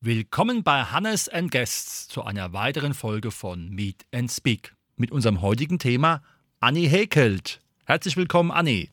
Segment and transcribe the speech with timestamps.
[0.00, 5.40] Willkommen bei Hannes and Guests zu einer weiteren Folge von Meet and Speak mit unserem
[5.40, 6.22] heutigen Thema
[6.60, 7.63] Anni Häkelt.
[7.86, 8.88] Herzlich willkommen, Anni.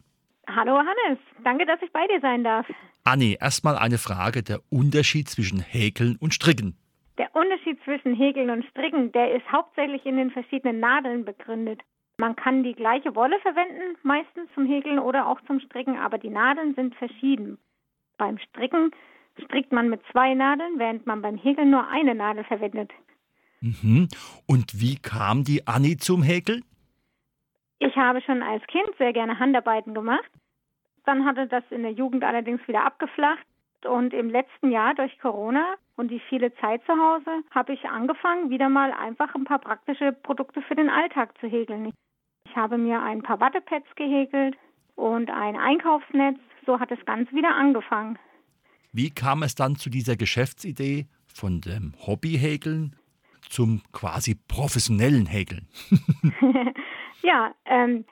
[0.48, 2.66] Hallo Hannes, danke, dass ich bei dir sein darf.
[3.06, 6.76] Anni, erstmal eine Frage, der Unterschied zwischen Häkeln und Stricken.
[7.18, 11.80] Der Unterschied zwischen Häkeln und Stricken, der ist hauptsächlich in den verschiedenen Nadeln begründet.
[12.18, 16.30] Man kann die gleiche Wolle verwenden, meistens zum Häkeln oder auch zum Stricken, aber die
[16.30, 17.60] Nadeln sind verschieden.
[18.18, 18.92] Beim Stricken
[19.46, 22.92] strickt man mit zwei Nadeln, während man beim Häkeln nur eine Nadel verwendet.
[23.62, 24.10] Mhm.
[24.48, 26.66] Und wie kam die Anni zum Häkeln?
[27.84, 30.30] Ich habe schon als Kind sehr gerne Handarbeiten gemacht.
[31.04, 33.44] Dann hatte das in der Jugend allerdings wieder abgeflacht.
[33.84, 38.52] Und im letzten Jahr durch Corona und die viele Zeit zu Hause habe ich angefangen,
[38.52, 41.92] wieder mal einfach ein paar praktische Produkte für den Alltag zu häkeln.
[42.48, 44.56] Ich habe mir ein paar Wattepads gehäkelt
[44.94, 46.38] und ein Einkaufsnetz.
[46.68, 48.20] So hat das Ganze wieder angefangen.
[48.92, 52.96] Wie kam es dann zu dieser Geschäftsidee von dem Hobbyhäkeln
[53.50, 55.68] zum quasi professionellen Häkeln?
[57.24, 58.06] ja, ähm,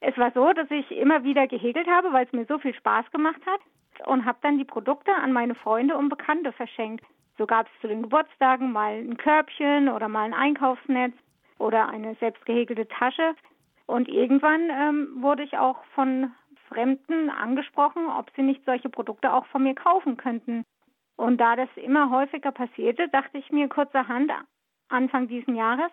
[0.00, 3.10] es war so, dass ich immer wieder gehäkelt habe, weil es mir so viel Spaß
[3.10, 3.60] gemacht hat
[4.06, 7.04] und habe dann die Produkte an meine Freunde und Bekannte verschenkt.
[7.38, 11.14] So gab es zu den Geburtstagen mal ein Körbchen oder mal ein Einkaufsnetz
[11.58, 13.34] oder eine selbst gehäkelte Tasche.
[13.86, 16.32] Und irgendwann ähm, wurde ich auch von
[16.68, 20.64] Fremden angesprochen, ob sie nicht solche Produkte auch von mir kaufen könnten.
[21.16, 24.30] Und da das immer häufiger passierte, dachte ich mir kurzerhand
[24.88, 25.90] Anfang diesen Jahres,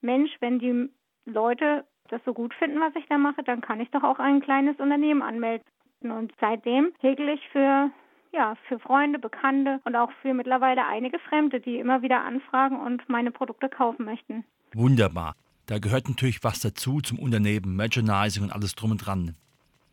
[0.00, 0.88] Mensch, wenn die
[1.24, 4.40] Leute das so gut finden, was ich da mache, dann kann ich doch auch ein
[4.40, 5.64] kleines Unternehmen anmelden.
[6.02, 7.90] Und seitdem häkel ich für
[8.32, 13.06] ja, für Freunde, Bekannte und auch für mittlerweile einige Fremde, die immer wieder anfragen und
[13.08, 14.44] meine Produkte kaufen möchten.
[14.74, 15.34] Wunderbar.
[15.66, 19.36] Da gehört natürlich was dazu zum Unternehmen, Merchandising und alles drum und dran.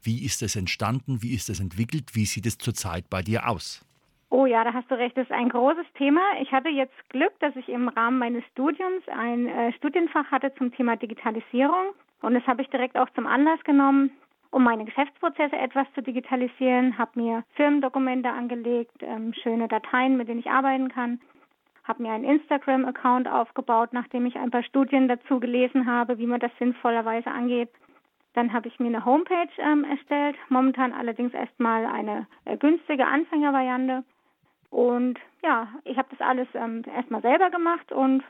[0.02, 1.22] Wie ist es entstanden?
[1.22, 2.16] Wie ist es entwickelt?
[2.16, 3.86] Wie sieht es zurzeit bei dir aus?
[4.30, 5.18] Oh ja, da hast du recht.
[5.18, 6.22] Das ist ein großes Thema.
[6.42, 10.74] Ich hatte jetzt Glück, dass ich im Rahmen meines Studiums ein äh, Studienfach hatte zum
[10.74, 11.94] Thema Digitalisierung.
[12.22, 14.12] Und das habe ich direkt auch zum Anlass genommen,
[14.52, 16.98] um meine Geschäftsprozesse etwas zu digitalisieren.
[16.98, 21.20] Habe mir Firmendokumente angelegt, ähm, schöne Dateien, mit denen ich arbeiten kann.
[21.84, 26.40] Habe mir einen Instagram-Account aufgebaut, nachdem ich ein paar Studien dazu gelesen habe, wie man
[26.40, 27.70] das sinnvollerweise angeht.
[28.34, 34.04] Dann habe ich mir eine Homepage ähm, erstellt, momentan allerdings erstmal eine äh, günstige Anfängervariante.
[34.70, 38.24] Und ja, ich habe das alles ähm, erstmal selber gemacht und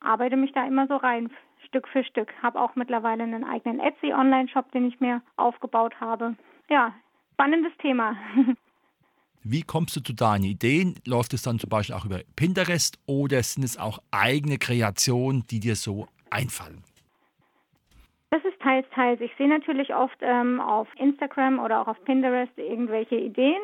[0.00, 1.30] arbeite mich da immer so rein,
[1.74, 2.32] Stück für Stück.
[2.40, 6.36] Habe auch mittlerweile einen eigenen Etsy-Online-Shop, den ich mir aufgebaut habe.
[6.70, 6.94] Ja,
[7.32, 8.16] spannendes Thema.
[9.42, 10.94] Wie kommst du zu deinen Ideen?
[11.04, 15.58] Läuft es dann zum Beispiel auch über Pinterest oder sind es auch eigene Kreationen, die
[15.58, 16.84] dir so einfallen?
[18.30, 19.20] Das ist teils, teils.
[19.20, 23.60] Ich sehe natürlich oft ähm, auf Instagram oder auch auf Pinterest irgendwelche Ideen.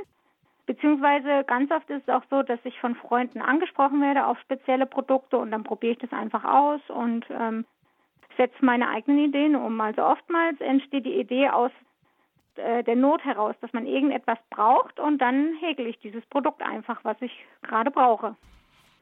[0.66, 4.86] Beziehungsweise ganz oft ist es auch so, dass ich von Freunden angesprochen werde auf spezielle
[4.86, 7.64] Produkte und dann probiere ich das einfach aus und ähm,
[8.36, 9.80] setze meine eigenen Ideen um.
[9.80, 11.70] Also oftmals entsteht die Idee aus
[12.56, 17.00] äh, der Not heraus, dass man irgendetwas braucht und dann häkel ich dieses Produkt einfach,
[17.04, 17.32] was ich
[17.62, 18.36] gerade brauche.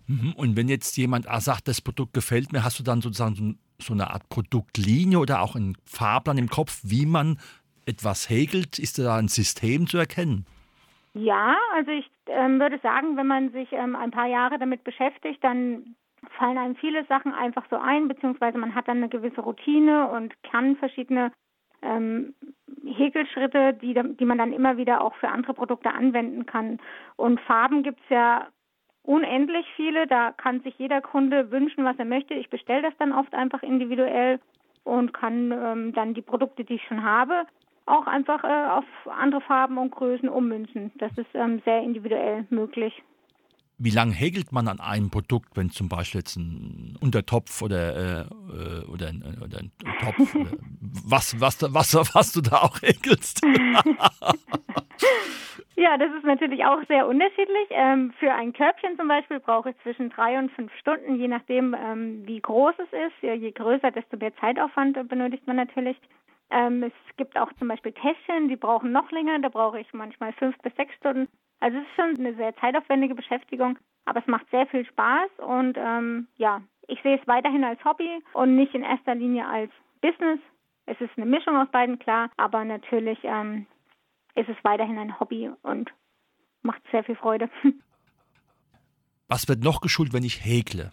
[0.07, 0.33] Mhm.
[0.37, 4.11] Und wenn jetzt jemand sagt, das Produkt gefällt mir, hast du dann sozusagen so eine
[4.11, 7.39] Art Produktlinie oder auch einen Fahrplan im Kopf, wie man
[7.87, 8.79] etwas häkelt?
[8.79, 10.47] Ist da ein System zu erkennen?
[11.15, 15.43] Ja, also ich ähm, würde sagen, wenn man sich ähm, ein paar Jahre damit beschäftigt,
[15.43, 15.97] dann
[16.31, 20.35] fallen einem viele Sachen einfach so ein, beziehungsweise man hat dann eine gewisse Routine und
[20.43, 21.33] kann verschiedene
[21.83, 22.35] ähm,
[22.85, 26.79] Häkelschritte, die, die man dann immer wieder auch für andere Produkte anwenden kann.
[27.17, 28.49] Und Farben gibt es ja
[29.03, 30.07] unendlich viele.
[30.07, 32.35] Da kann sich jeder Kunde wünschen, was er möchte.
[32.35, 34.41] Ich bestelle das dann oft einfach individuell
[34.85, 37.47] und kann ähm, dann die Produkte, die ich schon habe,
[37.87, 40.93] auch einfach äh, auf andere Farben und Größen ummünzen.
[40.97, 43.03] Das ist ähm, sehr individuell möglich.
[43.79, 48.21] Wie lange häkelt man an einem Produkt, wenn zum Beispiel jetzt ein Untertopf oder, äh,
[48.23, 49.71] äh oder, ein, oder ein
[50.01, 53.41] Topf, oder was, was, was, was du da auch häkelst?
[55.79, 57.69] Ja, das ist natürlich auch sehr unterschiedlich.
[57.71, 61.73] Ähm, für ein Körbchen zum Beispiel brauche ich zwischen drei und fünf Stunden, je nachdem,
[61.73, 63.23] ähm, wie groß es ist.
[63.23, 65.97] Je größer, desto mehr Zeitaufwand benötigt man natürlich.
[66.51, 69.39] Ähm, es gibt auch zum Beispiel Täschchen, die brauchen noch länger.
[69.39, 71.29] Da brauche ich manchmal fünf bis sechs Stunden.
[71.61, 75.77] Also es ist schon eine sehr zeitaufwendige Beschäftigung, aber es macht sehr viel Spaß und
[75.77, 79.71] ähm, ja, ich sehe es weiterhin als Hobby und nicht in erster Linie als
[80.01, 80.41] Business.
[80.87, 83.67] Es ist eine Mischung aus beiden, klar, aber natürlich ähm,
[84.35, 85.91] ist es weiterhin ein Hobby und
[86.63, 87.51] macht sehr viel Freude.
[89.29, 90.91] Was wird noch geschult, wenn ich häkle?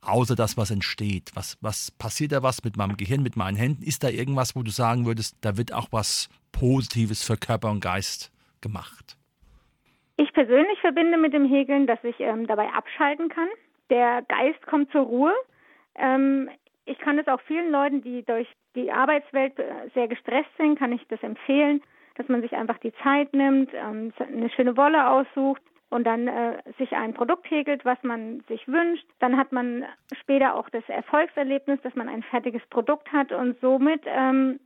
[0.00, 1.32] Außer das, was entsteht.
[1.34, 3.82] Was, was passiert da was mit meinem Gehirn, mit meinen Händen?
[3.82, 7.80] Ist da irgendwas, wo du sagen würdest, da wird auch was Positives für Körper und
[7.80, 9.16] Geist gemacht?
[10.16, 13.48] Ich persönlich verbinde mit dem Häkeln, dass ich ähm, dabei abschalten kann.
[13.90, 15.34] Der Geist kommt zur Ruhe.
[15.94, 16.48] Ähm,
[16.86, 20.92] ich kann es auch vielen Leuten, die durch die Arbeitswelt äh, sehr gestresst sind, kann
[20.92, 21.82] ich das empfehlen,
[22.14, 26.62] dass man sich einfach die Zeit nimmt, ähm, eine schöne Wolle aussucht und dann äh,
[26.78, 29.06] sich ein Produkt häkelt, was man sich wünscht.
[29.18, 29.84] Dann hat man
[30.20, 34.60] später auch das Erfolgserlebnis, dass man ein fertiges Produkt hat und somit ähm,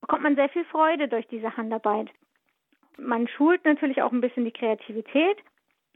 [0.00, 2.08] bekommt man sehr viel Freude durch diese Handarbeit.
[2.98, 5.38] Man schult natürlich auch ein bisschen die Kreativität,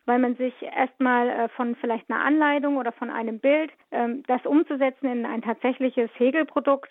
[0.07, 4.45] weil man sich erstmal äh, von vielleicht einer Anleitung oder von einem Bild ähm, das
[4.45, 6.91] umzusetzen in ein tatsächliches Häkelprodukt,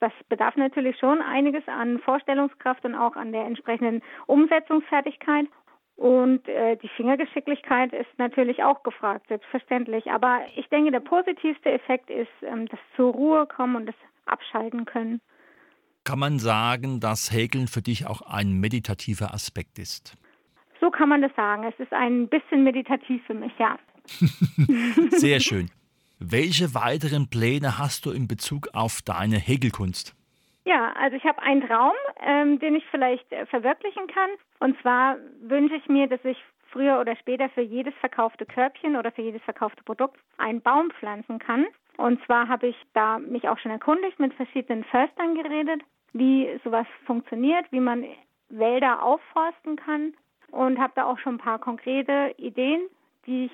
[0.00, 5.46] das bedarf natürlich schon einiges an Vorstellungskraft und auch an der entsprechenden Umsetzungsfertigkeit.
[5.96, 10.10] Und äh, die Fingergeschicklichkeit ist natürlich auch gefragt, selbstverständlich.
[10.10, 13.94] Aber ich denke, der positivste Effekt ist ähm, das zur Ruhe kommen und das
[14.26, 15.22] Abschalten können.
[16.06, 20.14] Kann man sagen, dass Häkeln für dich auch ein meditativer Aspekt ist?
[20.80, 21.64] So kann man das sagen.
[21.64, 23.76] Es ist ein bisschen meditativ für mich, ja.
[25.10, 25.68] Sehr schön.
[26.20, 30.14] Welche weiteren Pläne hast du in Bezug auf deine Häkelkunst?
[30.64, 34.30] Ja, also ich habe einen Traum, ähm, den ich vielleicht äh, verwirklichen kann.
[34.60, 36.38] Und zwar wünsche ich mir, dass ich
[36.70, 41.40] früher oder später für jedes verkaufte Körbchen oder für jedes verkaufte Produkt einen Baum pflanzen
[41.40, 41.66] kann.
[41.96, 45.82] Und zwar habe ich da mich auch schon erkundigt, mit verschiedenen Förstern geredet
[46.18, 48.04] wie sowas funktioniert, wie man
[48.48, 50.14] Wälder aufforsten kann
[50.50, 52.88] und habe da auch schon ein paar konkrete Ideen,
[53.26, 53.52] die ich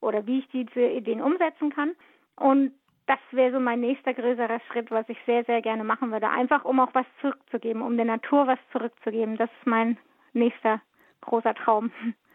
[0.00, 1.92] oder wie ich diese Ideen umsetzen kann.
[2.36, 2.72] Und
[3.06, 6.28] das wäre so mein nächster größerer Schritt, was ich sehr, sehr gerne machen würde.
[6.28, 9.36] Einfach um auch was zurückzugeben, um der Natur was zurückzugeben.
[9.36, 9.96] Das ist mein
[10.32, 10.80] nächster
[11.20, 11.92] großer Traum.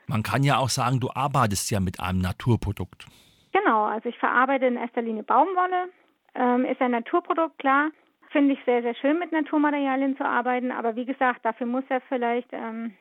[0.07, 3.05] Man kann ja auch sagen, du arbeitest ja mit einem Naturprodukt.
[3.51, 5.89] Genau, also ich verarbeite in erster Linie Baumwolle.
[6.35, 7.89] Ähm, ist ein Naturprodukt, klar
[8.31, 10.71] finde ich sehr, sehr schön, mit Naturmaterialien zu arbeiten.
[10.71, 12.93] Aber wie gesagt, dafür muss er vielleicht, ähm,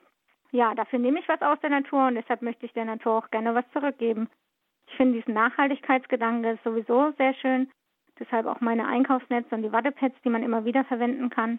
[0.53, 3.31] ja, dafür nehme ich was aus der Natur und deshalb möchte ich der Natur auch
[3.31, 4.29] gerne was zurückgeben.
[4.89, 7.69] Ich finde diesen Nachhaltigkeitsgedanke sowieso sehr schön.
[8.19, 11.59] Deshalb auch meine Einkaufsnetze und die Wattepads, die man immer wieder verwenden kann.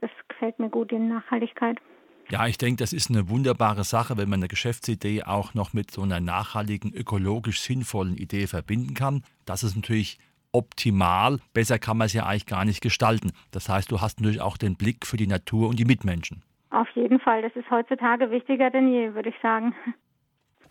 [0.00, 1.80] Das gefällt mir gut, die Nachhaltigkeit.
[2.30, 5.90] Ja, ich denke, das ist eine wunderbare Sache, wenn man eine Geschäftsidee auch noch mit
[5.90, 9.24] so einer nachhaltigen, ökologisch sinnvollen Idee verbinden kann.
[9.44, 10.18] Das ist natürlich
[10.54, 11.38] optimal.
[11.52, 13.32] Besser kann man es ja eigentlich gar nicht gestalten.
[13.50, 16.42] Das heißt, du hast natürlich auch den Blick für die Natur und die Mitmenschen.
[16.70, 17.42] Auf jeden Fall.
[17.42, 19.74] Das ist heutzutage wichtiger denn je, würde ich sagen.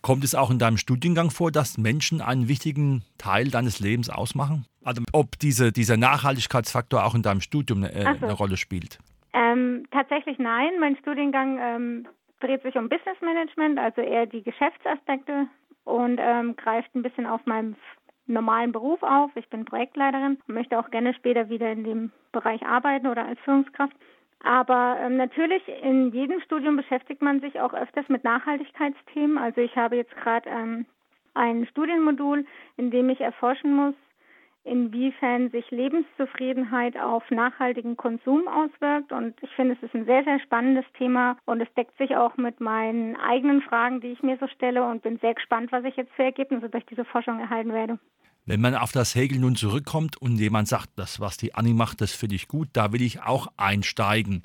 [0.02, 4.66] Kommt es auch in deinem Studiengang vor, dass Menschen einen wichtigen Teil deines Lebens ausmachen?
[4.84, 8.26] Also ob diese, dieser Nachhaltigkeitsfaktor auch in deinem Studium eine, äh, so.
[8.26, 8.98] eine Rolle spielt?
[9.32, 10.72] Ähm, tatsächlich nein.
[10.78, 12.08] Mein Studiengang ähm,
[12.40, 15.46] dreht sich um Business Management, also eher die Geschäftsaspekte
[15.84, 17.74] und ähm, greift ein bisschen auf meinem
[18.26, 19.30] normalen Beruf auf.
[19.36, 23.38] Ich bin Projektleiterin und möchte auch gerne später wieder in dem Bereich arbeiten oder als
[23.40, 23.94] Führungskraft.
[24.42, 29.38] Aber ähm, natürlich in jedem Studium beschäftigt man sich auch öfters mit Nachhaltigkeitsthemen.
[29.38, 30.86] Also ich habe jetzt gerade ähm,
[31.34, 33.94] ein Studienmodul, in dem ich erforschen muss,
[34.64, 39.12] inwiefern sich Lebenszufriedenheit auf nachhaltigen Konsum auswirkt.
[39.12, 42.36] Und ich finde, es ist ein sehr, sehr spannendes Thema und es deckt sich auch
[42.36, 45.96] mit meinen eigenen Fragen, die ich mir so stelle und bin sehr gespannt, was ich
[45.96, 47.98] jetzt für Ergebnisse durch diese Forschung erhalten werde.
[48.46, 52.00] Wenn man auf das Häkeln nun zurückkommt und jemand sagt, das, was die Anni macht,
[52.00, 54.42] das finde ich gut, da will ich auch einsteigen.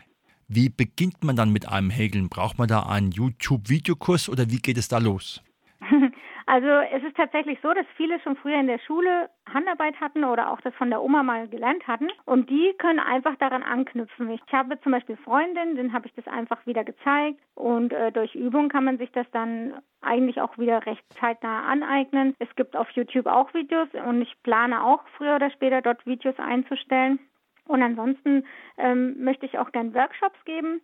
[0.48, 2.30] Wie beginnt man dann mit einem Häkeln?
[2.30, 5.44] Braucht man da einen YouTube-Videokurs oder wie geht es da los?
[6.50, 10.52] Also es ist tatsächlich so, dass viele schon früher in der Schule Handarbeit hatten oder
[10.52, 14.32] auch das von der Oma mal gelernt hatten und die können einfach daran anknüpfen.
[14.32, 18.34] Ich habe zum Beispiel Freundinnen, denen habe ich das einfach wieder gezeigt und äh, durch
[18.34, 22.34] Übung kann man sich das dann eigentlich auch wieder recht zeitnah aneignen.
[22.40, 26.40] Es gibt auf YouTube auch Videos und ich plane auch früher oder später dort Videos
[26.40, 27.20] einzustellen.
[27.68, 28.44] Und ansonsten
[28.80, 30.82] ähm, möchte ich auch gern Workshops geben,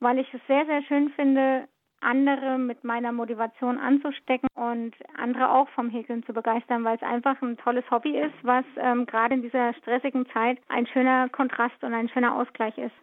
[0.00, 1.68] weil ich es sehr, sehr schön finde,
[2.04, 7.40] andere mit meiner Motivation anzustecken und andere auch vom Häkeln zu begeistern, weil es einfach
[7.42, 11.94] ein tolles Hobby ist, was ähm, gerade in dieser stressigen Zeit ein schöner Kontrast und
[11.94, 12.94] ein schöner Ausgleich ist.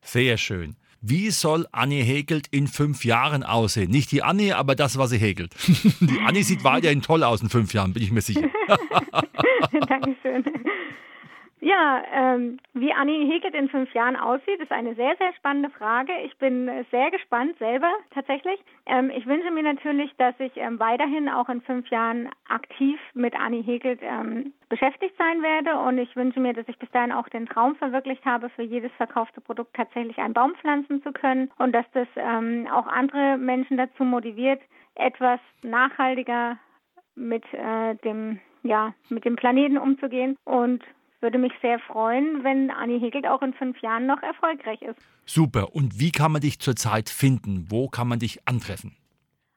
[0.00, 0.76] Sehr schön.
[1.00, 3.90] Wie soll Annie Häkelt in fünf Jahren aussehen?
[3.90, 5.54] Nicht die Annie, aber das, was sie häkelt.
[6.00, 8.48] Die Annie sieht weiterhin toll aus in fünf Jahren, bin ich mir sicher.
[9.88, 10.44] Dankeschön.
[11.60, 16.12] Ja, ähm, wie Anni Hegelt in fünf Jahren aussieht, ist eine sehr, sehr spannende Frage.
[16.24, 18.60] Ich bin sehr gespannt selber tatsächlich.
[18.84, 23.34] Ähm, ich wünsche mir natürlich, dass ich ähm, weiterhin auch in fünf Jahren aktiv mit
[23.34, 27.28] Anni Hegelt ähm, beschäftigt sein werde und ich wünsche mir, dass ich bis dahin auch
[27.30, 31.72] den Traum verwirklicht habe, für jedes verkaufte Produkt tatsächlich einen Baum pflanzen zu können und
[31.72, 34.60] dass das ähm, auch andere Menschen dazu motiviert,
[34.94, 36.58] etwas nachhaltiger
[37.14, 40.82] mit äh, dem ja mit dem Planeten umzugehen und
[41.26, 44.96] würde mich sehr freuen, wenn Anni Hegelt auch in fünf Jahren noch erfolgreich ist.
[45.24, 45.74] Super.
[45.74, 47.66] Und wie kann man dich zurzeit finden?
[47.68, 48.96] Wo kann man dich antreffen?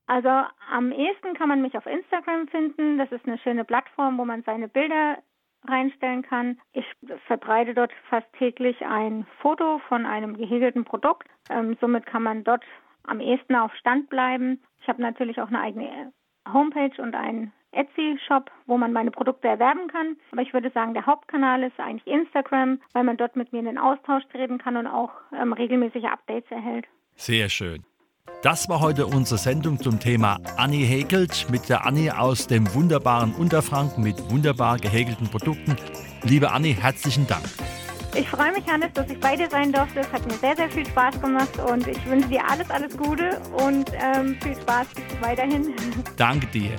[0.07, 0.29] Also
[0.71, 2.97] am ehesten kann man mich auf Instagram finden.
[2.97, 5.19] Das ist eine schöne Plattform, wo man seine Bilder
[5.67, 6.59] reinstellen kann.
[6.73, 6.85] Ich
[7.27, 11.27] verbreite dort fast täglich ein Foto von einem gehegelten Produkt.
[11.51, 12.63] Ähm, somit kann man dort
[13.03, 14.59] am ehesten auf Stand bleiben.
[14.81, 16.11] Ich habe natürlich auch eine eigene
[16.51, 20.17] Homepage und einen Etsy-Shop, wo man meine Produkte erwerben kann.
[20.31, 23.65] Aber ich würde sagen, der Hauptkanal ist eigentlich Instagram, weil man dort mit mir in
[23.65, 26.85] den Austausch treten kann und auch ähm, regelmäßige Updates erhält.
[27.15, 27.83] Sehr schön.
[28.41, 33.33] Das war heute unsere Sendung zum Thema Annie häkelt mit der Annie aus dem wunderbaren
[33.33, 35.75] Unterfranken mit wunderbar gehäkelten Produkten.
[36.23, 37.43] Liebe Annie, herzlichen Dank.
[38.15, 39.99] Ich freue mich, Hannes, dass ich bei dir sein durfte.
[39.99, 43.39] Es hat mir sehr, sehr viel Spaß gemacht und ich wünsche dir alles, alles Gute
[43.57, 44.87] und ähm, viel Spaß
[45.21, 45.73] weiterhin.
[46.17, 46.71] Danke dir.